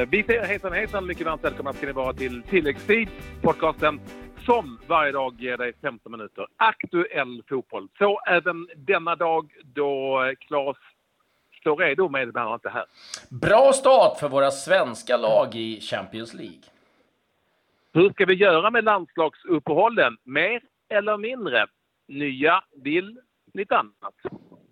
Eh, 0.00 0.08
vi 0.10 0.22
säger 0.22 0.42
hejsan 0.42 0.72
hejsan, 0.72 1.06
mycket 1.06 1.26
varmt 1.26 1.44
välkomna 1.44 1.72
ska 1.72 1.86
ni 1.86 1.92
vara 1.92 2.12
till 2.12 2.42
Tilläggstid, 2.42 3.08
podcasten 3.42 4.00
som 4.46 4.78
varje 4.86 5.12
dag 5.12 5.34
ger 5.38 5.56
dig 5.56 5.72
15 5.82 6.12
minuter 6.12 6.46
aktuell 6.56 7.42
fotboll. 7.48 7.88
Så 7.98 8.20
även 8.26 8.68
denna 8.76 9.16
dag 9.16 9.52
då 9.62 10.20
Claes 10.40 10.76
står 11.60 11.76
redo 11.76 12.08
med 12.08 12.32
bland 12.32 12.48
annat 12.48 12.62
det 12.62 12.70
här. 12.70 12.84
Bra 13.28 13.72
start 13.72 14.18
för 14.18 14.28
våra 14.28 14.50
svenska 14.50 15.16
lag 15.16 15.54
i 15.54 15.80
Champions 15.80 16.34
League. 16.34 16.62
Hur 17.92 18.10
ska 18.10 18.24
vi 18.24 18.34
göra 18.34 18.70
med 18.70 18.84
landslagsuppehållen? 18.84 20.16
Mer 20.24 20.62
eller 20.88 21.16
mindre? 21.16 21.66
Nya 22.08 22.64
vill 22.82 23.20
lite 23.54 23.76
annat. 23.76 24.14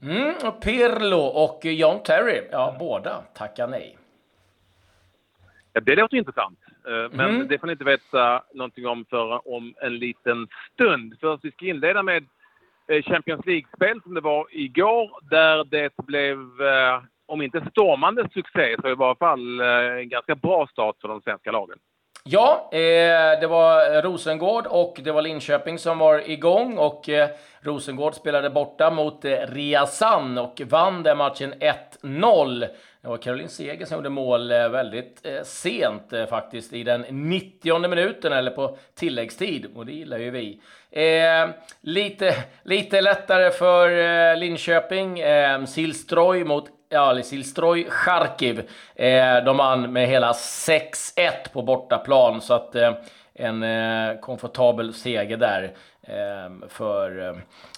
Mm, 0.03 0.35
och 0.45 0.63
Pirlo 0.63 1.21
och 1.21 1.61
John 1.65 2.03
Terry, 2.03 2.43
ja 2.51 2.77
båda 2.79 3.23
tackar 3.35 3.69
nej. 3.69 3.99
Ja, 5.79 5.83
det 5.85 5.97
låter 5.97 6.17
intressant. 6.17 6.59
Eh, 6.89 7.17
men 7.17 7.35
mm. 7.35 7.49
det 7.49 7.59
får 7.59 7.67
ni 7.67 7.73
inte 7.73 7.85
veta 7.85 8.43
någonting 8.55 8.87
om 8.87 9.05
för 9.11 9.55
om 9.55 9.75
en 9.83 9.99
liten 9.99 10.49
stund. 10.73 11.15
Först 11.21 11.45
vi 11.45 11.51
ska 11.51 11.67
inleda 11.67 12.03
med 12.03 12.25
eh, 12.89 13.03
Champions 13.03 13.47
League-spel 13.47 14.01
som 14.03 14.15
det 14.15 14.21
var 14.21 14.47
igår 14.51 15.11
där 15.31 15.65
det 15.65 15.93
blev, 15.97 16.39
eh, 16.39 17.03
om 17.27 17.43
inte 17.43 17.67
stormande 17.71 18.29
succé, 18.35 18.77
så 18.83 18.89
i 18.89 18.95
varje 18.95 19.17
fall 19.17 19.61
en 19.61 20.09
ganska 20.09 20.35
bra 20.35 20.67
start 20.67 20.97
för 21.01 21.09
de 21.09 21.21
svenska 21.21 21.53
lagen. 21.53 21.79
Ja, 22.25 22.69
eh, 22.73 23.41
det 23.41 23.47
var 23.47 24.03
Rosengård 24.03 24.67
och 24.67 25.01
det 25.05 25.13
var 25.13 25.23
Linköping 25.23 25.79
som 25.79 25.99
var 25.99 26.31
igång 26.31 26.79
och 26.79 27.09
eh, 27.09 27.29
Rosengård 27.61 28.15
spelade 28.15 28.51
borta 28.51 28.91
mot 28.91 29.25
eh, 29.25 29.31
Riazan 29.49 30.39
och 30.39 30.61
vann 30.71 31.03
den 31.03 31.19
matchen 31.19 31.55
1-0. 32.03 32.65
Det 33.09 33.11
var 33.11 33.19
Caroline 33.19 33.49
Seger 33.49 33.87
som 33.87 33.97
gjorde 33.97 34.11
mål 34.11 34.53
eh, 34.53 34.69
väldigt 34.69 35.27
eh, 35.27 35.43
sent 35.43 36.13
eh, 36.13 36.27
faktiskt 36.27 36.73
i 36.73 36.83
den 36.83 37.01
90 37.01 37.89
minuten 37.89 38.33
eller 38.33 38.51
på 38.51 38.77
tilläggstid 38.95 39.67
och 39.75 39.87
det 39.87 39.93
gillar 39.93 40.19
ju 40.19 40.31
vi. 40.31 40.61
Eh, 40.91 41.49
lite, 41.81 42.35
lite 42.63 43.01
lättare 43.01 43.51
för 43.51 43.91
eh, 43.99 44.37
Linköping. 44.37 45.21
Eh, 45.21 45.65
Silstroj 45.65 46.45
mot 46.45 46.65
ja, 46.89 47.23
Silstroj 47.23 47.87
Charkiv. 47.91 48.59
Eh, 48.95 49.45
de 49.45 49.57
vann 49.57 49.93
med 49.93 50.09
hela 50.09 50.33
6-1 50.33 50.73
på 51.53 51.63
bortaplan 51.63 52.41
så 52.41 52.55
att 52.55 52.75
eh, 52.75 52.93
en 53.35 53.63
eh, 53.63 54.21
komfortabel 54.21 54.95
seger 54.95 55.37
där 55.37 55.71
Ehm, 56.09 56.65
för 56.69 57.19
eh, 57.19 57.37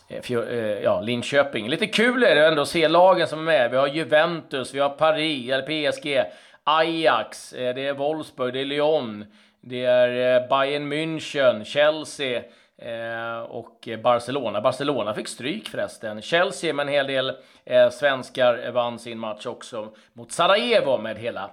eh, 0.08 0.22
för, 0.22 0.52
eh, 0.52 0.82
ja, 0.82 1.00
Linköping. 1.00 1.68
Lite 1.68 1.86
kul 1.86 2.22
är 2.22 2.34
det 2.34 2.46
ändå 2.46 2.62
att 2.62 2.68
se 2.68 2.88
lagen 2.88 3.28
som 3.28 3.38
är 3.38 3.42
med. 3.42 3.70
Vi 3.70 3.76
har 3.76 3.86
Juventus, 3.86 4.74
vi 4.74 4.78
har 4.78 4.88
Paris, 4.88 5.50
eller 5.50 5.90
PSG, 5.92 6.24
Ajax, 6.64 7.50
det 7.50 7.86
är 7.86 7.94
Wolfsburg, 7.94 8.52
det 8.52 8.60
är 8.60 8.64
Lyon, 8.64 9.24
det 9.60 9.84
är 9.84 10.48
Bayern 10.48 10.92
München, 10.92 11.64
Chelsea 11.64 12.42
och 13.48 13.88
Barcelona. 14.02 14.60
Barcelona 14.60 15.14
fick 15.14 15.28
stryk 15.28 15.68
förresten. 15.68 16.22
Chelsea 16.22 16.74
med 16.74 16.86
en 16.86 16.92
hel 16.92 17.06
del 17.06 17.32
svenskar 17.92 18.70
vann 18.70 18.98
sin 18.98 19.18
match 19.18 19.46
också 19.46 19.88
mot 20.12 20.32
Sarajevo 20.32 20.98
med 20.98 21.18
hela 21.18 21.50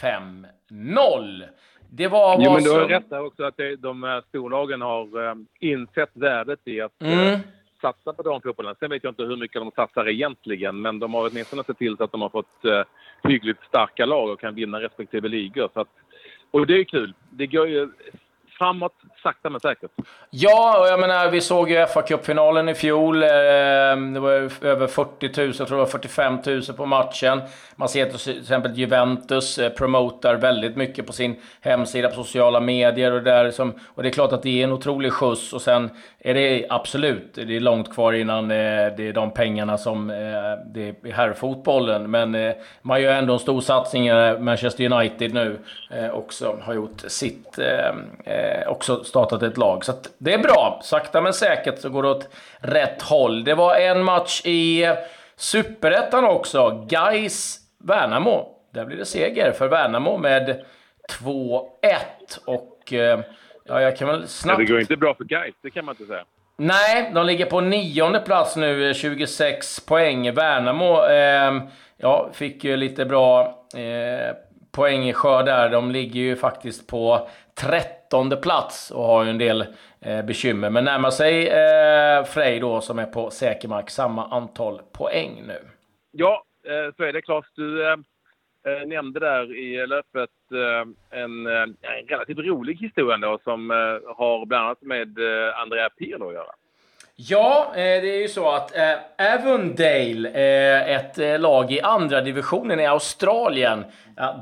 5-0. 0.00 1.44
Det 1.90 2.08
var 2.08 2.36
vad 2.36 2.44
jo, 2.44 2.52
men 2.52 2.62
du 2.62 2.70
har 2.70 2.88
rätt 2.88 3.10
där 3.10 3.26
också 3.26 3.44
att 3.44 3.56
det, 3.56 3.76
de 3.76 4.22
storlagen 4.28 4.80
har 4.80 5.36
insett 5.60 6.10
värdet 6.14 6.60
i 6.64 6.80
att 6.80 7.02
mm 7.02 7.40
satsa 7.80 8.12
på 8.12 8.22
damfotbollen. 8.22 8.74
Sen 8.80 8.90
vet 8.90 9.04
jag 9.04 9.10
inte 9.10 9.22
hur 9.22 9.36
mycket 9.36 9.62
de 9.62 9.70
satsar 9.70 10.08
egentligen, 10.08 10.80
men 10.80 10.98
de 10.98 11.14
har 11.14 11.30
åtminstone 11.30 11.64
sett 11.64 11.78
till 11.78 11.96
så 11.96 12.04
att 12.04 12.12
de 12.12 12.22
har 12.22 12.28
fått 12.28 12.64
eh, 12.64 12.82
hyggligt 13.30 13.64
starka 13.68 14.06
lag 14.06 14.30
och 14.30 14.40
kan 14.40 14.54
vinna 14.54 14.80
respektive 14.80 15.28
ligor. 15.28 15.70
Så 15.74 15.80
att, 15.80 15.88
och 16.50 16.66
det 16.66 16.80
är 16.80 16.84
kul. 16.84 17.14
Det 17.30 17.46
går 17.46 17.68
ju 17.68 17.88
framåt 18.58 18.92
sakta 19.22 19.50
men 19.50 19.60
säkert. 19.60 19.90
Ja, 20.30 20.80
och 20.80 20.88
jag 20.88 21.00
menar, 21.00 21.30
vi 21.30 21.40
såg 21.40 21.70
ju 21.70 21.86
fa 21.86 22.02
Cup-finalen 22.02 22.68
i 22.68 22.74
fjol. 22.74 23.22
Eh, 23.22 23.28
det 24.14 24.20
var 24.20 24.64
över 24.64 24.86
40 24.86 25.40
000, 25.40 25.46
jag 25.46 25.68
tror 25.68 25.68
det 25.68 25.74
var 25.76 25.86
45 25.86 26.38
000 26.46 26.62
på 26.76 26.86
matchen. 26.86 27.42
Man 27.76 27.88
ser 27.88 28.06
till 28.06 28.40
exempel 28.40 28.74
Juventus 28.74 29.58
eh, 29.58 29.72
promotar 29.72 30.34
väldigt 30.34 30.76
mycket 30.76 31.06
på 31.06 31.12
sin 31.12 31.36
hemsida, 31.60 32.08
på 32.08 32.14
sociala 32.14 32.60
medier 32.60 33.12
och 33.12 33.22
där. 33.22 33.50
Som, 33.50 33.72
och 33.94 34.02
det 34.02 34.08
är 34.08 34.12
klart 34.12 34.32
att 34.32 34.42
det 34.42 34.60
är 34.60 34.64
en 34.64 34.72
otrolig 34.72 35.12
skjuts. 35.12 35.52
Och 35.52 35.62
sen 35.62 35.90
är 36.18 36.34
det 36.34 36.66
absolut, 36.70 37.34
det 37.34 37.56
är 37.56 37.60
långt 37.60 37.94
kvar 37.94 38.12
innan 38.12 38.50
eh, 38.50 38.56
det 38.96 39.08
är 39.08 39.12
de 39.12 39.30
pengarna 39.30 39.78
som 39.78 40.10
eh, 40.10 40.16
det 40.74 40.88
är 40.88 41.12
herrfotbollen. 41.12 42.10
Men 42.10 42.34
eh, 42.34 42.54
man 42.82 43.02
gör 43.02 43.12
ändå 43.12 43.32
en 43.32 43.38
stor 43.38 43.60
satsning. 43.60 44.08
Manchester 44.38 44.92
United 44.92 45.34
nu 45.34 45.58
eh, 45.90 46.10
också 46.10 46.58
har 46.62 46.74
gjort 46.74 47.00
sitt 47.06 47.58
eh, 47.58 47.94
också 48.66 49.04
startat 49.04 49.42
ett 49.42 49.56
lag. 49.56 49.84
Så 49.84 49.92
det 50.18 50.34
är 50.34 50.38
bra. 50.38 50.80
Sakta 50.82 51.20
men 51.20 51.32
säkert 51.32 51.78
så 51.78 51.88
går 51.88 52.02
det 52.02 52.08
åt 52.08 52.28
rätt 52.58 53.02
håll. 53.02 53.44
Det 53.44 53.54
var 53.54 53.74
en 53.74 54.04
match 54.04 54.42
i 54.44 54.86
Superettan 55.36 56.24
också. 56.24 56.86
Gais 56.88 57.58
värnamo 57.78 58.48
Där 58.74 58.84
blir 58.84 58.96
det 58.96 59.04
seger 59.04 59.52
för 59.52 59.68
Värnamo 59.68 60.16
med 60.16 60.64
2-1. 61.22 61.68
Och 62.44 62.92
eh, 62.92 63.20
ja, 63.64 63.80
jag 63.80 63.96
kan 63.96 64.08
väl 64.08 64.28
snabbt... 64.28 64.58
Ja, 64.58 64.64
det 64.66 64.72
går 64.72 64.80
inte 64.80 64.96
bra 64.96 65.14
för 65.14 65.24
Gais, 65.24 65.54
det 65.62 65.70
kan 65.70 65.84
man 65.84 65.92
inte 65.92 66.06
säga. 66.06 66.24
Nej, 66.56 67.10
de 67.14 67.26
ligger 67.26 67.46
på 67.46 67.60
nionde 67.60 68.20
plats 68.20 68.56
nu, 68.56 68.94
26 68.94 69.80
poäng. 69.80 70.34
Värnamo 70.34 71.04
eh, 71.06 71.62
ja, 71.96 72.28
fick 72.32 72.64
ju 72.64 72.76
lite 72.76 73.04
bra 73.04 73.64
eh, 73.74 74.36
poängskörd 74.72 75.46
där. 75.46 75.68
De 75.68 75.90
ligger 75.90 76.20
ju 76.20 76.36
faktiskt 76.36 76.86
på 76.86 77.28
13 78.08 78.30
plats 78.42 78.90
och 78.90 79.02
har 79.02 79.24
ju 79.24 79.30
en 79.30 79.38
del 79.38 79.66
eh, 80.00 80.24
bekymmer. 80.24 80.70
Men 80.70 80.84
närmar 80.84 81.10
sig 81.10 81.48
eh, 81.48 82.24
Frej 82.24 82.60
då 82.60 82.80
som 82.80 82.98
är 82.98 83.06
på 83.06 83.30
säker 83.30 83.68
mark 83.68 83.90
samma 83.90 84.26
antal 84.26 84.80
poäng 84.92 85.42
nu. 85.46 85.58
Ja, 86.10 86.44
eh, 86.64 86.94
så 86.96 87.02
är 87.02 87.12
det 87.12 87.22
Claes. 87.22 87.46
Du 87.54 87.86
eh, 87.86 87.96
eh, 88.66 88.86
nämnde 88.86 89.20
där 89.20 89.56
i 89.56 89.86
löpet 89.86 90.30
eh, 90.52 91.20
en, 91.20 91.46
eh, 91.46 91.62
en, 91.62 92.08
relativt 92.08 92.38
rolig 92.38 92.74
historia 92.74 93.16
då, 93.16 93.38
som 93.44 93.70
eh, 93.70 94.16
har 94.16 94.46
bland 94.46 94.66
annat 94.66 94.82
med 94.82 95.18
eh, 95.18 95.60
Andrea 95.60 95.90
Pirlo 95.90 96.28
att 96.28 96.34
göra. 96.34 96.52
Ja, 97.20 97.66
eh, 97.74 97.76
det 97.76 98.16
är 98.16 98.20
ju 98.20 98.28
så 98.28 98.50
att 98.50 98.76
eh, 98.76 98.94
Avondale, 99.34 100.28
eh, 100.28 100.96
ett 100.96 101.40
lag 101.40 101.72
i 101.72 101.80
andra 101.80 102.20
divisionen 102.20 102.80
i 102.80 102.86
Australien, 102.86 103.84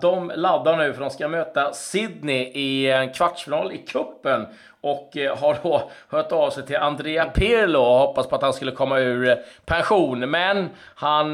de 0.01 0.33
laddar 0.35 0.77
nu 0.77 0.93
för 0.93 1.01
de 1.01 1.11
ska 1.11 1.29
möta 1.29 1.73
Sydney 1.73 2.43
i 2.55 2.91
en 2.91 3.13
kvartsfinal 3.13 3.73
i 3.73 3.79
kuppen 3.79 4.47
och 4.81 5.17
har 5.39 5.57
då 5.63 5.91
hört 6.09 6.33
av 6.33 6.51
sig 6.51 6.67
till 6.67 6.77
Andrea 6.77 7.25
Pirlo 7.25 7.79
och 7.79 7.99
hoppas 7.99 8.27
på 8.27 8.37
att 8.37 8.43
han 8.43 8.53
skulle 8.53 8.73
komma 8.73 8.99
ur 8.99 9.37
pension. 9.65 10.31
Men 10.31 10.69
han 10.95 11.33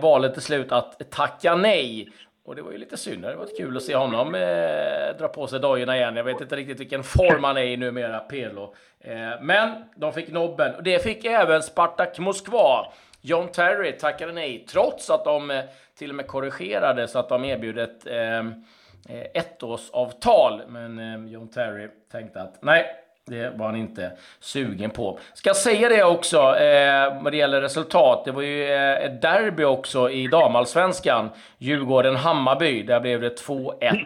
valde 0.00 0.32
till 0.32 0.42
slut 0.42 0.72
att 0.72 1.10
tacka 1.10 1.54
nej. 1.54 2.08
Och 2.44 2.56
det 2.56 2.62
var 2.62 2.72
ju 2.72 2.78
lite 2.78 2.96
synd. 2.96 3.22
Det 3.22 3.36
var 3.36 3.48
kul 3.56 3.76
att 3.76 3.82
se 3.82 3.96
honom 3.96 4.34
eh, 4.34 5.16
dra 5.18 5.28
på 5.28 5.46
sig 5.46 5.60
dojorna 5.60 5.96
igen. 5.96 6.16
Jag 6.16 6.24
vet 6.24 6.40
inte 6.40 6.56
riktigt 6.56 6.80
vilken 6.80 7.04
form 7.04 7.44
han 7.44 7.56
är 7.56 7.62
i 7.62 7.76
numera, 7.76 8.18
Pelo. 8.18 8.74
Eh, 9.00 9.30
men 9.40 9.84
de 9.96 10.12
fick 10.12 10.28
nobben. 10.28 10.74
Och 10.74 10.82
det 10.82 11.02
fick 11.02 11.24
även 11.24 11.62
Spartak 11.62 12.18
Moskva. 12.18 12.92
John 13.20 13.48
Terry 13.48 13.92
tackade 13.92 14.32
nej, 14.32 14.66
trots 14.68 15.10
att 15.10 15.24
de 15.24 15.50
eh, 15.50 15.64
till 15.98 16.10
och 16.10 16.16
med 16.16 16.26
korrigerade 16.26 17.08
så 17.08 17.18
att 17.18 17.28
de 17.28 17.44
erbjöd 17.44 17.78
ett 17.78 18.06
eh, 18.06 18.38
eh 18.38 19.26
ettårsavtal. 19.34 20.62
Men 20.68 20.98
eh, 20.98 21.32
John 21.32 21.48
Terry 21.48 21.88
tänkte 22.12 22.42
att 22.42 22.62
nej, 22.62 23.03
det 23.26 23.50
var 23.56 23.66
han 23.66 23.76
inte 23.76 24.12
sugen 24.40 24.90
på. 24.90 25.18
Ska 25.34 25.54
säga 25.54 25.88
det 25.88 26.04
också 26.04 26.56
eh, 26.56 27.22
vad 27.22 27.32
det 27.32 27.36
gäller 27.36 27.60
resultat. 27.60 28.24
Det 28.24 28.32
var 28.32 28.42
ju 28.42 28.64
eh, 28.64 29.04
ett 29.04 29.22
derby 29.22 29.64
också 29.64 30.10
i 30.10 30.26
damallsvenskan. 30.26 31.30
Djurgården-Hammarby. 31.58 32.82
Där 32.86 33.00
blev 33.00 33.20
det 33.20 33.40
2-1 33.40 33.96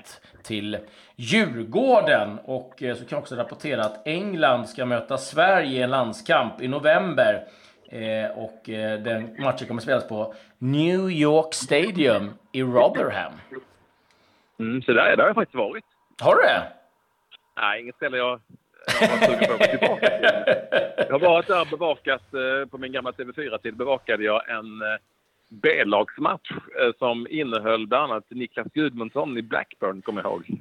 till 0.42 0.78
Djurgården. 1.16 2.38
Och 2.44 2.82
eh, 2.82 2.94
så 2.94 3.00
kan 3.00 3.16
jag 3.16 3.22
också 3.22 3.36
rapportera 3.36 3.84
att 3.84 4.06
England 4.06 4.68
ska 4.68 4.86
möta 4.86 5.18
Sverige 5.18 5.78
i 5.78 5.82
en 5.82 5.90
landskamp 5.90 6.62
i 6.62 6.68
november. 6.68 7.44
Eh, 7.90 8.30
och 8.30 8.68
eh, 8.68 9.00
den 9.00 9.36
matchen 9.38 9.68
kommer 9.68 9.80
spelas 9.80 10.08
på 10.08 10.34
New 10.58 11.10
York 11.10 11.54
Stadium 11.54 12.34
i 12.52 12.62
Rotherham. 12.62 13.32
Mm, 14.58 14.82
så 14.82 14.92
där, 14.92 15.16
där 15.16 15.16
har 15.16 15.26
jag 15.26 15.34
faktiskt 15.34 15.54
varit. 15.54 15.84
Har 16.20 16.34
du 16.34 16.42
det? 16.42 16.62
Nej, 17.60 17.82
inget 17.82 17.96
ställe 17.96 18.16
jag, 18.16 18.40
jag 19.00 19.08
var 19.08 19.26
sugen 19.26 19.58
på 19.58 19.64
att 19.64 19.70
tillbaka 19.70 20.08
till. 20.08 20.28
Jag 21.08 21.18
har 21.18 21.20
varit 21.20 21.46
där 21.46 21.60
och 21.60 21.66
bevakat, 21.66 22.34
eh, 22.34 22.68
på 22.70 22.78
min 22.78 22.92
gamla 22.92 23.10
TV4-tid 23.10 23.76
bevakade 23.76 24.24
jag 24.24 24.50
en 24.50 24.82
eh, 24.82 24.98
B-lagsmatch 25.48 26.50
eh, 26.50 26.92
som 26.98 27.26
innehöll 27.30 27.86
bland 27.86 28.12
annat 28.12 28.24
Niklas 28.30 28.66
Gudmundsson 28.74 29.38
i 29.38 29.42
Blackburn, 29.42 30.02
kommer 30.02 30.22
jag 30.22 30.30
ihåg. 30.30 30.60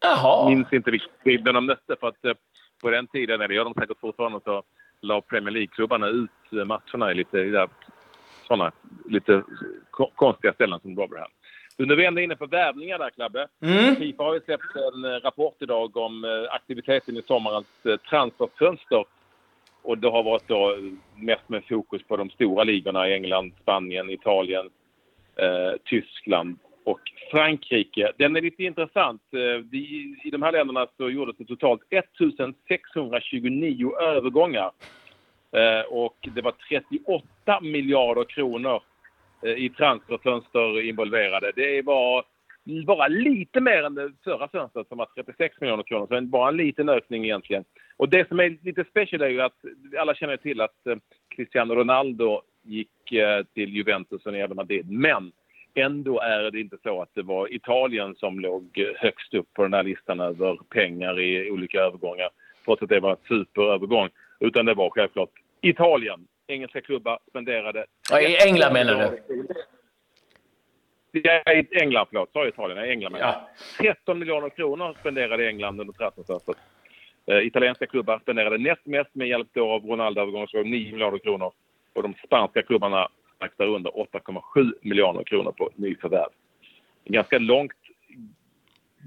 Jag 0.00 0.50
minns 0.50 0.72
inte 0.72 0.90
vilken 1.24 1.54
de 1.54 1.66
mötte 1.66 1.96
för 2.00 2.08
att 2.08 2.36
på 2.82 2.90
den 2.90 3.06
tiden, 3.06 3.40
eller 3.40 3.54
gör 3.54 3.64
de 3.64 3.74
säkert 3.74 4.00
fortfarande, 4.00 4.40
så 4.44 4.62
la 5.00 5.20
Premier 5.20 5.50
League-klubbarna 5.50 6.08
ut 6.08 6.30
matcherna 6.50 7.10
i 7.10 7.14
lite, 7.14 7.38
där, 7.38 7.68
såna, 8.48 8.72
lite 9.08 9.42
konstiga 10.14 10.52
ställen 10.52 10.80
som 10.80 10.96
Rotherham. 10.96 11.30
Nu 11.78 11.92
är 11.92 11.96
vi 11.96 12.04
ändå 12.04 12.20
inne 12.20 12.36
på 12.36 12.46
värvningar 12.46 12.98
där, 12.98 13.10
Klabbe. 13.10 13.48
Mm. 13.62 13.96
Fifa 13.96 14.22
har 14.22 14.34
ju 14.34 14.40
släppt 14.40 14.76
en 14.76 15.04
eh, 15.04 15.10
rapport 15.10 15.56
idag 15.60 15.96
om 15.96 16.24
eh, 16.24 16.54
aktiviteten 16.54 17.16
i 17.16 17.22
sommarens 17.22 17.86
eh, 17.86 17.96
transferfönster. 17.96 19.04
Och 19.82 19.98
det 19.98 20.10
har 20.10 20.22
varit 20.22 20.48
då 20.48 20.76
mest 21.16 21.48
med 21.48 21.64
fokus 21.68 22.02
på 22.02 22.16
de 22.16 22.30
stora 22.30 22.64
ligorna 22.64 23.08
i 23.08 23.14
England, 23.14 23.52
Spanien, 23.62 24.10
Italien, 24.10 24.70
eh, 25.36 25.72
Tyskland 25.84 26.58
och 26.84 27.00
Frankrike. 27.30 28.12
Den 28.16 28.36
är 28.36 28.40
lite 28.40 28.62
intressant. 28.62 29.22
I, 30.24 30.30
de 30.30 30.42
här 30.42 30.52
länderna 30.52 30.86
så 30.96 31.10
gjordes 31.10 31.36
det 31.36 31.44
totalt 31.44 31.82
1629 31.90 33.92
övergångar. 34.00 34.70
Eh, 35.52 35.86
och 35.88 36.28
det 36.34 36.42
var 36.42 36.54
38 36.68 37.60
miljarder 37.60 38.24
kronor 38.24 38.82
Eh, 39.42 39.50
i 39.50 39.68
transferfönster 39.68 40.80
involverade. 40.80 41.52
Det 41.56 41.82
var 41.82 42.24
bara 42.86 43.08
lite 43.08 43.60
mer 43.60 43.82
än 43.82 43.94
det 43.94 44.12
förra 44.24 44.48
fönstret 44.48 44.88
som 44.88 44.98
var 44.98 45.08
36 45.14 45.60
miljoner 45.60 45.82
kronor. 45.82 46.06
Så 46.06 46.20
bara 46.20 46.48
en 46.48 46.56
liten 46.56 46.88
ökning 46.88 47.24
egentligen. 47.24 47.64
Och 47.96 48.08
det 48.08 48.28
som 48.28 48.40
är 48.40 48.56
lite 48.62 48.84
special 48.84 49.22
är 49.22 49.28
ju 49.28 49.40
att 49.40 49.56
alla 49.98 50.14
känner 50.14 50.36
till 50.36 50.60
att 50.60 50.86
eh, 50.86 50.96
Cristiano 51.28 51.74
Ronaldo 51.74 52.42
gick 52.62 53.12
eh, 53.12 53.44
till 53.54 53.76
Juventus 53.76 54.26
och 54.26 54.32
Real 54.32 54.54
Madrid. 54.54 54.90
Men 54.90 55.32
ändå 55.74 56.20
är 56.20 56.50
det 56.50 56.60
inte 56.60 56.76
så 56.82 57.02
att 57.02 57.14
det 57.14 57.22
var 57.22 57.54
Italien 57.54 58.14
som 58.14 58.40
låg 58.40 58.82
högst 58.96 59.34
upp 59.34 59.54
på 59.54 59.62
den 59.62 59.74
här 59.74 59.82
listan 59.82 60.20
över 60.20 60.56
pengar 60.68 61.20
i 61.20 61.50
olika 61.50 61.80
övergångar. 61.80 62.28
Trots 62.64 62.82
att 62.82 62.88
det 62.88 63.00
var 63.00 63.10
en 63.10 63.28
superövergång. 63.28 64.08
Utan 64.40 64.66
det 64.66 64.74
var 64.74 64.90
självklart 64.90 65.30
Italien. 65.60 66.26
Engelska 66.48 66.80
klubbar 66.80 67.18
spenderade... 67.28 67.86
Ja, 68.10 68.20
I 68.20 68.36
England 68.36 68.72
menar 68.72 69.10
du? 69.10 69.44
Ja, 71.12 71.52
i 71.52 71.66
England, 71.70 72.06
förlåt. 72.10 72.32
Sa 72.32 72.48
Italien? 72.48 72.84
I 72.84 72.88
England 72.88 73.12
menar 73.12 73.26
Ja. 73.26 73.48
13 73.78 74.18
miljoner 74.18 74.48
kronor 74.48 74.96
spenderade 75.00 75.48
England 75.48 75.80
under 75.80 75.94
transferfönstret. 75.94 76.58
Eh, 77.26 77.38
italienska 77.46 77.86
klubbar 77.86 78.18
spenderade 78.18 78.58
näst 78.58 78.86
mest 78.86 79.14
med 79.14 79.28
hjälp 79.28 79.48
då 79.52 79.70
av 79.70 79.84
Ronaldo-övergången, 79.86 80.48
så 80.48 80.62
9 80.62 80.92
miljarder 80.92 81.18
kronor. 81.18 81.52
Och 81.94 82.02
de 82.02 82.14
spanska 82.24 82.62
klubbarna 82.62 83.08
strax 83.36 83.56
därunder 83.56 83.90
8,7 83.90 84.72
miljarder 84.82 85.24
kronor 85.24 85.52
på 85.52 85.70
nyförvärv. 85.74 86.30
Ganska 87.04 87.38
långt 87.38 87.72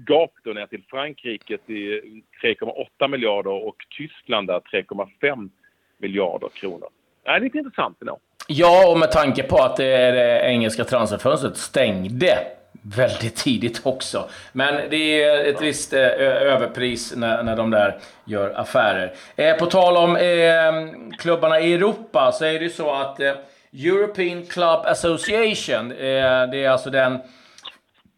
gap 0.08 0.30
då 0.44 0.52
ner 0.52 0.66
till 0.66 0.82
Frankrike 0.90 1.58
till 1.58 2.22
3,8 2.42 3.08
miljarder 3.08 3.66
och 3.66 3.76
Tyskland 3.96 4.46
där 4.46 4.60
3,5 4.60 5.50
miljarder 5.98 6.48
kronor. 6.48 6.88
Det 7.24 7.30
är 7.30 7.40
lite 7.40 7.58
intressant 7.58 7.96
ändå. 8.00 8.18
Ja, 8.48 8.88
och 8.88 8.98
med 8.98 9.10
tanke 9.10 9.42
på 9.42 9.56
att 9.58 9.76
det, 9.76 10.10
det 10.10 10.40
eh, 10.40 10.50
engelska 10.50 10.84
transferfönstret 10.84 11.56
stängde 11.56 12.38
väldigt 12.82 13.36
tidigt 13.36 13.80
också. 13.86 14.28
Men 14.52 14.90
det 14.90 15.22
är 15.22 15.44
ett 15.44 15.62
visst 15.62 15.92
eh, 15.92 16.00
överpris 16.00 17.16
när, 17.16 17.42
när 17.42 17.56
de 17.56 17.70
där 17.70 17.98
gör 18.24 18.60
affärer. 18.60 19.12
Eh, 19.36 19.56
på 19.56 19.66
tal 19.66 19.96
om 19.96 20.16
eh, 20.16 20.72
klubbarna 21.18 21.60
i 21.60 21.74
Europa 21.74 22.32
så 22.32 22.44
är 22.44 22.52
det 22.52 22.64
ju 22.64 22.70
så 22.70 22.94
att 22.94 23.20
eh, 23.20 23.32
European 23.72 24.46
Club 24.46 24.80
Association, 24.84 25.92
eh, 25.92 26.50
det 26.50 26.64
är 26.64 26.70
alltså 26.70 26.90
den 26.90 27.18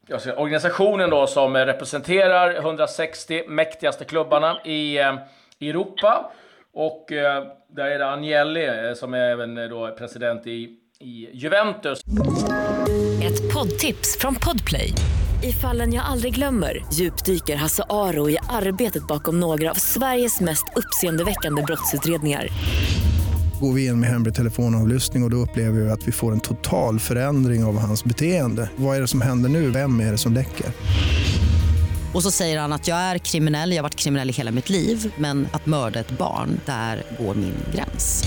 jag 0.07 0.21
säga, 0.21 0.37
organisationen 0.37 1.11
då 1.11 1.27
som 1.27 1.57
representerar 1.57 2.55
160 2.55 3.45
mäktigaste 3.49 4.05
klubbarna 4.05 4.61
i 4.65 4.99
eh, 4.99 5.15
Europa. 5.61 6.31
Och 6.75 7.13
eh, 7.13 7.45
där 7.77 7.85
är 7.85 7.99
det 7.99 8.13
Agnelli 8.13 8.67
eh, 8.67 8.95
som 8.95 9.15
är 9.15 9.19
även 9.19 9.59
eh, 9.59 9.65
då 9.65 9.95
president 9.99 10.47
i, 10.47 10.69
i 11.01 11.29
Juventus. 11.33 12.01
Ett 13.23 13.55
poddtips 13.55 14.19
från 14.19 14.35
Podplay. 14.35 14.93
I 15.43 15.53
fallen 15.53 15.93
jag 15.93 16.05
aldrig 16.05 16.35
glömmer 16.35 16.85
djupdyker 16.93 17.57
Hasse 17.57 17.85
Aro 17.89 18.31
i 18.31 18.39
arbetet 18.49 19.07
bakom 19.07 19.41
några 19.41 19.71
av 19.71 19.75
Sveriges 19.75 20.41
mest 20.41 20.65
uppseendeväckande 20.77 21.63
brottsutredningar. 21.63 22.49
Går 23.61 23.73
vi 23.73 23.87
in 23.87 24.01
med 24.01 24.09
hemlig 24.09 24.35
telefonavlyssning 24.35 25.23
och, 25.23 25.27
och 25.27 25.31
då 25.31 25.37
upplever 25.37 25.81
vi 25.81 25.91
att 25.91 26.09
vi 26.09 26.13
får 26.13 26.33
en 26.33 26.41
total 26.41 26.99
förändring 26.99 27.65
av 27.65 27.79
hans 27.79 28.05
beteende. 28.05 28.71
Vad 28.77 28.97
är 28.97 29.01
det 29.01 29.09
som 29.09 29.21
händer 29.21 29.49
nu? 29.49 29.71
Vem 29.71 30.01
är 30.01 30.13
det 30.13 30.19
som 30.19 30.33
läcker? 30.33 30.67
Och 32.15 32.23
så 32.23 32.31
säger 32.31 32.61
han 32.61 32.73
att 32.73 32.89
jag 32.89 32.99
är 32.99 33.19
kriminell, 33.19 33.71
jag 33.71 33.79
har 33.79 33.83
varit 33.83 33.95
kriminell 33.95 34.31
i 34.31 34.33
hela 34.33 34.51
mitt 34.51 34.71
liv 34.71 35.15
men 35.19 35.49
att 35.53 35.67
mörda 35.67 36.01
ett 36.01 36.11
barn, 36.11 36.61
där 36.67 37.03
går 37.19 37.35
min 37.35 37.55
gräns. 37.75 38.25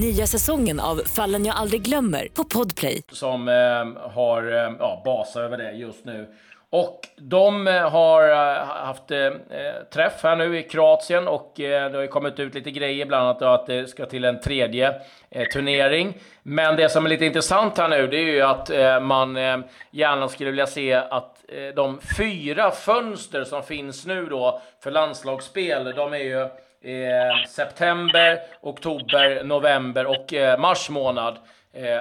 Nya 0.00 0.26
säsongen 0.26 0.80
av 0.80 1.02
Fallen 1.06 1.44
jag 1.44 1.56
aldrig 1.56 1.82
glömmer 1.82 2.28
på 2.34 2.44
Podplay. 2.44 3.02
Som 3.12 3.48
eh, 3.48 3.54
har 4.12 4.42
eh, 4.42 4.76
ja, 4.78 5.02
basar 5.04 5.42
över 5.42 5.56
det 5.56 5.72
just 5.72 6.04
nu. 6.04 6.28
Och 6.70 7.08
de 7.16 7.68
eh, 7.68 7.90
har 7.90 8.30
eh, 8.30 8.64
haft 8.66 9.10
eh, 9.10 9.30
träff 9.92 10.22
här 10.22 10.36
nu 10.36 10.58
i 10.58 10.62
Kroatien 10.62 11.28
och 11.28 11.52
det 11.56 11.94
har 11.94 12.00
ju 12.00 12.08
kommit 12.08 12.40
ut 12.40 12.54
lite 12.54 12.70
grejer, 12.70 13.06
bland 13.06 13.24
annat 13.24 13.42
att 13.42 13.66
det 13.66 13.86
ska 13.86 14.06
till 14.06 14.24
en 14.24 14.40
tredje 14.40 15.00
turnering. 15.52 16.14
Men 16.42 16.76
det 16.76 16.88
som 16.88 17.04
är 17.04 17.08
lite 17.08 17.26
intressant 17.26 17.78
här 17.78 17.88
nu, 17.88 18.06
det 18.06 18.16
är 18.16 18.32
ju 18.32 18.42
att 18.42 19.02
man 19.02 19.36
gärna 19.90 20.28
skulle 20.28 20.50
vilja 20.50 20.66
se 20.66 20.94
att 20.94 21.44
de 21.74 22.00
fyra 22.18 22.70
fönster 22.70 23.44
som 23.44 23.62
finns 23.62 24.06
nu 24.06 24.26
då 24.26 24.62
för 24.82 24.90
landslagsspel, 24.90 25.92
de 25.96 26.12
är 26.12 26.18
ju 26.18 26.48
september, 27.48 28.38
oktober, 28.60 29.44
november 29.44 30.06
och 30.06 30.34
mars 30.58 30.90
månad. 30.90 31.38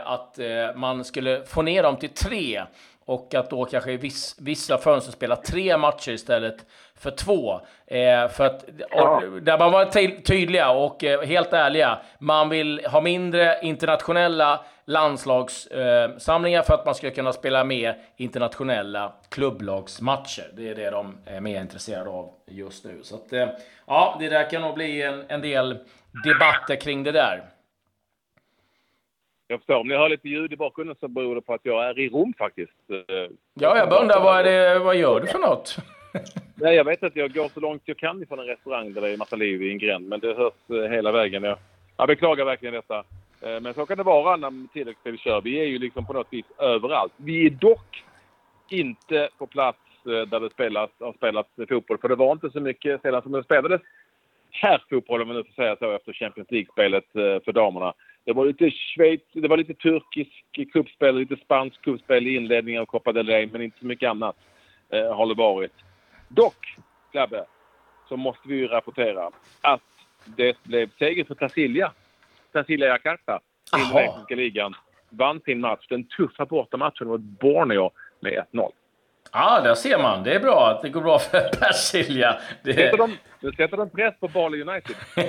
Att 0.04 0.40
man 0.76 1.06
skulle 1.06 1.46
få 1.46 1.62
ner 1.62 1.84
dem 1.84 1.96
till 1.96 2.10
tre 2.10 2.62
och 3.08 3.36
att 3.36 3.50
då 3.50 3.66
kanske 3.66 3.98
viss, 3.98 4.36
vissa 4.40 4.78
fönster 4.78 5.12
spela 5.12 5.36
tre 5.36 5.78
matcher 5.78 6.12
istället 6.12 6.66
för 6.96 7.12
två. 7.12 7.62
Eh, 7.88 8.28
för 8.28 8.46
att, 8.46 8.64
och, 8.92 9.42
där 9.42 9.60
man 9.60 9.72
var 9.72 9.86
ty- 9.86 10.22
tydliga 10.22 10.70
och 10.70 11.04
eh, 11.04 11.22
helt 11.22 11.54
ärliga. 11.54 12.00
Man 12.20 12.50
vill 12.50 12.86
ha 12.86 13.02
mindre 13.02 13.60
internationella 13.62 14.66
landslagssamlingar 14.86 16.62
för 16.62 16.74
att 16.74 16.86
man 16.86 16.96
ska 16.96 17.12
kunna 17.12 17.34
spela 17.34 17.64
mer 17.64 17.98
internationella 18.18 19.14
klubblagsmatcher. 19.30 20.52
Det 20.54 20.70
är 20.70 20.76
det 20.76 20.90
de 20.90 21.18
är 21.26 21.42
mer 21.42 21.62
intresserade 21.62 22.10
av 22.10 22.34
just 22.48 22.86
nu. 22.86 23.00
Så 23.04 23.16
att, 23.16 23.34
eh, 23.34 23.48
ja, 23.88 24.18
det 24.20 24.30
där 24.30 24.50
kan 24.50 24.62
nog 24.62 24.74
bli 24.76 25.02
en, 25.02 25.26
en 25.28 25.42
del 25.42 25.78
debatter 26.24 26.76
kring 26.76 27.04
det 27.04 27.12
där. 27.12 27.44
Jag 29.48 29.60
förstår. 29.60 29.76
Om 29.76 29.88
ni 29.88 29.96
hör 29.96 30.10
lite 30.10 30.30
ljud 30.30 30.54
i 30.54 30.58
bakgrunden 30.58 30.96
så 31.00 31.08
beror 31.08 31.36
det 31.36 31.42
på 31.42 31.54
att 31.54 31.62
jag 31.64 31.86
är 31.90 32.00
i 32.00 32.10
Rom 32.10 32.34
faktiskt. 32.38 32.72
Eh, 32.90 33.30
Ja, 33.54 33.78
jag 33.78 33.90
bara 33.90 34.02
undrar 34.02 34.22
vad, 34.22 34.46
det, 34.46 34.80
vad 34.80 34.96
gör 34.96 35.20
du 35.20 35.28
för 35.28 35.40
något? 35.40 35.78
Nej, 36.56 36.76
jag 36.76 36.84
vet 36.84 37.04
att 37.04 37.16
jag 37.16 37.34
går 37.34 37.50
så 37.54 37.60
långt 37.60 37.82
jag 37.86 37.98
kan 37.98 38.24
ifrån 38.24 38.40
en 38.40 38.46
restaurang 38.46 38.94
där 38.94 39.02
det 39.02 39.10
är 39.10 39.18
massa 39.18 39.36
liv 39.36 39.64
i 39.64 39.72
en 39.72 39.78
gränd. 39.78 40.08
Men 40.08 40.20
det 40.20 40.34
hörs 40.34 40.54
eh, 40.70 40.92
hela 40.92 41.12
vägen. 41.12 41.44
Jag, 41.44 41.58
jag 41.98 42.08
beklagar 42.08 42.46
verkligen 42.46 42.74
detta. 42.76 42.98
Eh, 43.42 43.60
Men 43.62 43.74
så 43.74 43.86
kan 43.86 43.98
det 43.98 44.04
vara 44.04 44.36
när 44.36 44.68
tilläggsspel 44.74 45.18
kör. 45.18 45.42
Vi 45.42 45.60
är 45.60 45.66
ju 45.66 45.80
liksom 45.80 46.06
på 46.06 46.14
något 46.14 46.28
vis 46.34 46.46
överallt. 46.60 47.14
Vi 47.18 47.46
är 47.46 47.50
dock 47.50 48.04
inte 48.70 49.30
på 49.38 49.48
plats 49.48 49.78
där 50.04 50.40
det 50.40 50.50
spelas, 50.50 50.90
har 51.00 51.14
spelats 51.14 51.50
fotboll. 51.70 51.98
För 51.98 52.10
det 52.10 52.16
var 52.16 52.32
inte 52.32 52.50
så 52.50 52.60
mycket 52.60 53.02
sedan 53.02 53.22
som 53.22 53.32
det 53.32 53.44
spelades 53.44 53.82
herrfotboll, 54.52 55.22
om 55.22 55.28
man 55.28 55.38
nu 55.38 55.44
får 55.44 55.54
säga 55.54 55.76
så, 55.80 55.92
efter 55.92 56.14
Champions 56.14 56.52
League-spelet 56.52 57.04
för 57.14 57.52
damerna. 57.52 57.94
Det 58.28 58.34
var 58.34 58.46
lite 58.46 58.72
Schweiz, 58.72 59.22
det 59.34 59.48
var 59.48 59.58
lite 59.58 59.74
turkisk 59.74 60.72
kuppspel, 60.74 61.16
lite 61.16 61.36
spansk 61.36 61.82
kuppspel 61.82 62.28
i 62.28 62.36
inledningen 62.36 62.82
av 62.82 62.86
Copa 62.86 63.12
del 63.12 63.28
Rey, 63.28 63.50
men 63.52 63.62
inte 63.62 63.80
så 63.80 63.86
mycket 63.86 64.10
annat 64.10 64.36
eh, 64.90 65.16
har 65.16 65.28
det 65.28 65.34
varit. 65.34 65.72
Dock, 66.28 66.78
Klabbe, 67.12 67.46
så 68.10 68.18
måste 68.18 68.48
vi 68.48 68.56
ju 68.56 68.68
rapportera 68.68 69.32
att 69.62 69.82
det 70.26 70.64
blev 70.64 70.90
seger 71.00 71.24
för 71.24 71.36
Brasilia. 71.36 71.92
Brasilia 72.54 72.88
Jakarta 72.88 73.40
i. 73.74 73.82
Indonesiska 73.82 74.36
ligan. 74.36 74.74
Vann 75.10 75.42
sin 75.42 75.60
match, 75.60 75.88
den 75.90 76.04
tuffa 76.04 76.46
bortamatchen 76.46 77.08
mot 77.08 77.22
Borneo 77.22 77.92
med 78.20 78.46
1-0. 78.52 78.72
Ja, 79.34 79.62
där 79.64 79.76
ser 79.76 79.98
man. 79.98 80.24
Det 80.24 80.36
är 80.36 80.40
bra 80.40 80.70
att 80.70 80.82
det 80.82 80.90
går 80.90 81.02
bra 81.02 81.20
för 81.20 81.40
Persilja. 81.60 82.38
Det... 82.62 82.74
Sätter 82.74 82.98
de, 82.98 83.18
nu 83.40 83.52
sätter 83.52 83.78
de 83.78 83.90
press 83.90 84.14
på 84.20 84.28
Bali 84.28 84.62
United. 84.62 84.96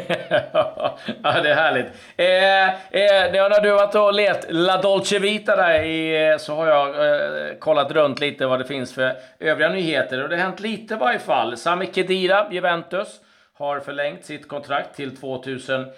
ja, 1.23 1.41
det 1.43 1.51
är 1.51 1.55
härligt. 1.55 1.87
Eh, 2.17 2.69
eh, 2.69 3.33
när 3.33 3.61
du 3.61 3.71
har 3.71 3.77
varit 3.77 3.95
och 3.95 4.15
let 4.15 4.47
La 4.49 4.83
Dolce 4.83 5.19
Vita 5.19 5.57
där 5.57 5.83
i, 5.83 6.37
så 6.39 6.55
har 6.55 6.67
jag 6.67 6.89
eh, 6.89 7.55
kollat 7.59 7.93
runt 7.93 8.21
lite 8.21 8.47
vad 8.47 8.59
det 8.59 8.65
finns 8.65 8.95
för 8.95 9.13
övriga 9.39 9.69
nyheter. 9.69 10.23
Och 10.23 10.29
det 10.29 10.37
har 10.37 10.43
hänt 10.43 10.61
lite 10.61 10.95
i 10.95 10.97
varje 10.97 11.19
fall. 11.19 11.57
Sami 11.57 11.87
Khedira, 11.87 12.47
Juventus, 12.51 13.21
har 13.55 13.81
förlängt 13.81 14.25
sitt 14.25 14.49
kontrakt 14.49 14.97
till 14.97 15.17
2021. 15.17 15.89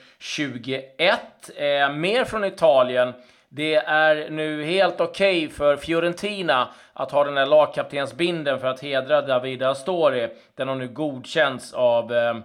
Eh, 1.56 1.92
mer 1.92 2.24
från 2.24 2.44
Italien. 2.44 3.12
Det 3.52 3.74
är 3.74 4.30
nu 4.30 4.64
helt 4.64 5.00
okej 5.00 5.48
för 5.48 5.76
Fiorentina 5.76 6.68
att 6.92 7.10
ha 7.10 7.24
den 7.24 7.36
här 7.36 7.46
lagkaptensbinden 7.46 8.60
för 8.60 8.66
att 8.66 8.80
hedra 8.80 9.22
Davide 9.22 9.68
Astori. 9.68 10.28
Den 10.54 10.68
har 10.68 10.74
nu 10.74 10.88
godkänts 10.88 11.72
av, 11.72 12.12
eh, 12.12 12.36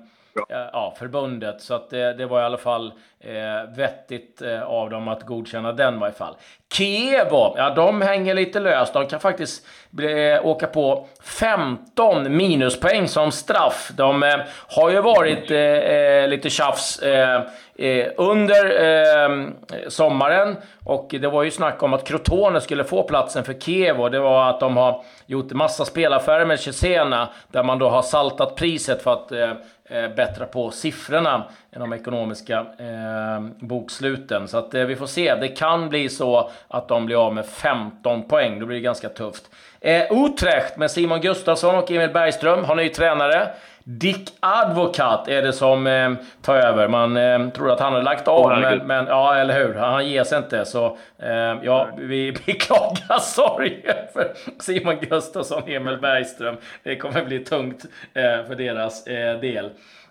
ja, 0.49 0.95
förbundet. 0.99 1.61
Så 1.61 1.73
att 1.73 1.89
det, 1.89 2.13
det 2.13 2.25
var 2.25 2.41
i 2.41 2.43
alla 2.43 2.57
fall 2.57 2.93
eh, 3.19 3.75
vettigt 3.75 4.41
eh, 4.41 4.63
av 4.63 4.89
dem 4.89 5.07
att 5.07 5.23
godkänna 5.23 5.73
den 5.73 5.95
i 5.95 5.99
varje 5.99 6.13
fall. 6.13 6.35
Kievo, 6.77 7.53
ja 7.57 7.69
de 7.69 8.01
hänger 8.01 8.33
lite 8.33 8.59
löst. 8.59 8.93
De 8.93 9.07
kan 9.07 9.19
faktiskt 9.19 9.65
bli, 9.89 10.39
åka 10.43 10.67
på 10.67 11.07
15 11.23 12.37
minuspoäng 12.37 13.07
som 13.07 13.31
straff. 13.31 13.91
De 13.97 14.23
eh, 14.23 14.35
har 14.67 14.89
ju 14.89 15.01
varit 15.01 15.51
eh, 15.51 15.57
eh 15.57 16.27
lite 16.27 16.49
tjafs 16.49 16.99
eh, 16.99 17.41
eh, 17.75 18.07
under 18.17 18.65
eh, 18.65 19.47
sommaren 19.87 20.57
och 20.83 21.07
det 21.21 21.27
var 21.27 21.43
ju 21.43 21.51
snack 21.51 21.83
om 21.83 21.93
att 21.93 22.07
Crotone 22.07 22.61
skulle 22.61 22.83
få 22.83 23.03
platsen 23.03 23.43
för 23.43 23.53
Kievo. 23.53 24.09
Det 24.09 24.19
var 24.19 24.49
att 24.49 24.59
de 24.59 24.77
har 24.77 25.03
gjort 25.25 25.51
massa 25.51 25.85
spelaffärer 25.85 26.45
med 26.45 26.59
Cesena 26.59 27.29
där 27.51 27.63
man 27.63 27.79
då 27.79 27.89
har 27.89 28.01
saltat 28.01 28.55
priset 28.55 29.03
för 29.03 29.13
att 29.13 29.31
eh, 29.31 30.15
bättra 30.15 30.45
på 30.45 30.71
siffrorna 30.71 31.43
Än 31.71 31.81
de 31.81 31.93
ekonomiska 31.93 32.59
eh, 32.59 33.41
boksluten. 33.59 34.47
Så 34.47 34.57
att 34.57 34.73
eh, 34.73 34.83
vi 34.83 34.95
får 34.95 35.05
se. 35.05 35.35
Det 35.35 35.47
kan 35.47 35.89
bli 35.89 36.09
så 36.09 36.49
att 36.67 36.87
de 36.87 37.05
blir 37.05 37.25
av 37.25 37.33
med 37.33 37.45
15 37.45 38.27
poäng. 38.27 38.59
Det 38.59 38.65
blir 38.65 38.79
ganska 38.79 39.09
tufft. 39.09 39.43
Eh, 39.81 40.25
Utrecht 40.25 40.77
med 40.77 40.91
Simon 40.91 41.21
Gustafsson 41.21 41.75
och 41.75 41.91
Emil 41.91 42.09
Bergström 42.09 42.63
har 42.63 42.75
ny 42.75 42.89
tränare. 42.89 43.47
Dick 43.87 44.29
Advokat 44.39 45.27
är 45.27 45.41
det 45.41 45.53
som 45.53 45.87
eh, 45.87 46.13
tar 46.41 46.55
över. 46.55 46.87
Man 46.87 47.17
eh, 47.17 47.49
tror 47.49 47.71
att 47.71 47.79
han 47.79 47.93
har 47.93 48.01
lagt 48.01 48.27
av, 48.27 48.45
oh, 48.45 48.59
men, 48.59 48.87
men, 48.87 49.07
ja, 49.07 49.35
eller 49.35 49.53
hur? 49.53 49.73
Han 49.73 50.07
ger 50.07 50.23
sig 50.23 50.37
inte. 50.37 50.65
Så 50.65 50.97
eh, 51.19 51.57
ja, 51.63 51.87
vi 51.97 52.31
beklagar 52.45 53.17
sorg 53.21 53.85
för 54.13 54.33
Simon 54.59 54.97
Gustafsson 55.01 55.63
och 55.63 55.69
Emil 55.69 55.97
Bergström. 55.97 56.57
Det 56.83 56.95
kommer 56.95 57.25
bli 57.25 57.39
tungt 57.39 57.85
eh, 58.13 58.47
för 58.47 58.55
deras 58.55 59.07
eh, 59.07 59.39
del. 59.39 59.65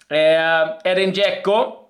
Eh, 0.08 0.92
Edin 0.92 1.12
Dzeko 1.12 1.83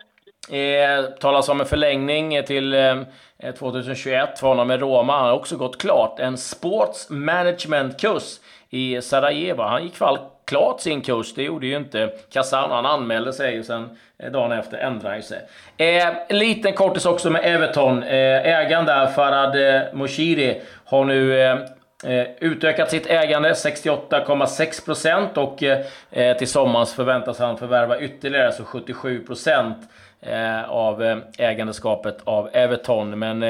eh, 0.51 1.05
talas 1.21 1.49
om 1.49 1.61
en 1.61 1.67
förlängning 1.67 2.43
till 2.45 2.75
eh, 2.75 2.97
eh, 3.39 3.55
2021 3.55 4.39
för 4.39 4.47
honom 4.47 4.69
med 4.69 4.81
Roma. 4.81 5.17
Han 5.17 5.25
har 5.25 5.33
också 5.33 5.57
gått 5.57 5.79
klart 5.79 6.21
en 6.21 6.37
sports 6.37 7.11
management-kurs 7.11 8.39
i 8.71 9.03
Sarajevo. 9.03 9.63
Han 9.63 9.85
gick 9.85 9.97
fall 9.97 10.19
klart 10.47 10.81
sin 10.81 11.01
kurs. 11.01 11.35
Det 11.35 11.43
gjorde 11.43 11.67
ju 11.67 11.77
inte 11.77 12.13
Kazan. 12.33 12.71
Han 12.71 12.87
anmälde 12.87 13.33
sig 13.33 13.59
och 13.59 13.65
sen 13.65 13.99
eh, 14.19 14.33
dagen 14.33 14.53
efter 14.53 14.79
ändrade 14.79 15.15
han 15.15 15.23
sig. 15.23 15.41
Eh, 15.77 16.09
en 16.29 16.39
liten 16.39 16.73
kortis 16.73 17.07
också 17.07 17.31
med 17.31 17.45
Everton. 17.45 18.03
Eh, 18.03 18.47
ägaren 18.47 18.87
där, 18.87 19.07
Farad 19.07 19.75
eh, 19.75 19.83
Moshiri, 19.93 20.63
har 20.85 21.05
nu 21.05 21.41
eh, 21.43 21.59
utökat 22.41 22.91
sitt 22.91 23.07
ägande 23.07 23.53
68,6 23.53 25.31
%. 25.31 25.39
och 25.39 25.59
till 26.39 26.49
sommaren 26.49 26.87
förväntas 26.87 27.39
han 27.39 27.59
förvärva 27.59 28.01
ytterligare, 28.01 28.53
så 28.53 28.65
77 28.65 29.25
% 29.29 29.77
av 30.67 31.23
ägandeskapet 31.39 32.19
av 32.25 32.49
Everton. 32.53 33.19
Men 33.19 33.43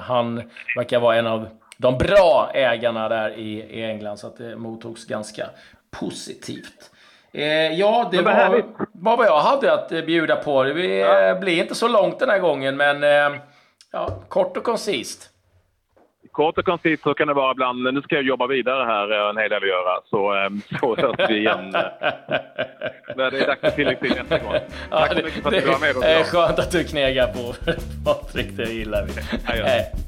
han 0.00 0.42
verkar 0.76 1.00
vara 1.00 1.16
en 1.16 1.26
av 1.26 1.48
de 1.78 1.98
bra 1.98 2.50
ägarna 2.54 3.08
där 3.08 3.38
i, 3.38 3.82
England, 3.84 4.18
så 4.18 4.26
att 4.26 4.36
det 4.36 4.56
mottogs 4.56 5.04
ganska 5.04 5.46
positivt. 5.90 6.90
Eh, 7.32 7.72
ja, 7.72 8.08
det 8.12 8.22
var, 8.22 8.64
var 8.92 9.16
vad 9.16 9.26
jag 9.26 9.40
hade 9.40 9.72
att 9.72 9.92
eh, 9.92 10.02
bjuda 10.02 10.36
på. 10.36 10.62
Det. 10.62 11.00
Eh, 11.02 11.38
blir 11.38 11.62
inte 11.62 11.74
så 11.74 11.88
långt 11.88 12.18
den 12.18 12.28
här 12.28 12.38
gången, 12.38 12.76
men 12.76 13.04
eh, 13.04 13.40
ja, 13.92 14.08
kort 14.28 14.56
och 14.56 14.64
koncist. 14.64 15.30
Kort 16.32 16.58
och 16.58 16.64
koncist 16.64 17.02
så 17.02 17.14
kan 17.14 17.28
det 17.28 17.34
vara 17.34 17.52
ibland. 17.52 17.94
Nu 17.94 18.02
ska 18.02 18.14
jag 18.14 18.24
jobba 18.24 18.46
vidare 18.46 18.84
här, 18.84 19.20
har 19.20 19.30
en 19.30 19.36
hel 19.36 19.50
del 19.50 19.62
att 19.62 19.68
göra. 19.68 20.00
Så, 20.10 20.32
ehm, 20.32 20.60
så 20.80 20.96
hörs 20.96 21.30
vi 21.30 21.36
igen 21.36 21.70
när 23.16 23.30
det 23.30 23.38
är 23.38 23.46
dags 23.46 23.60
för 23.60 23.70
tilläggstid 23.70 24.12
nästa 24.16 24.38
gång. 24.38 24.54
Tack 24.90 25.18
så 25.18 25.24
mycket 25.24 25.42
för 25.42 25.56
att 25.56 25.64
du 25.64 25.70
var 25.70 25.78
med. 25.78 25.94
Det 26.00 26.06
är 26.06 26.24
skönt 26.24 26.58
att 26.58 26.70
du 26.70 26.84
knegar 26.84 27.26
på 27.26 27.54
Patrik, 28.04 28.56
det 28.56 28.72
gillar 28.72 29.06
vi. 29.06 29.12
Ja, 29.58 30.07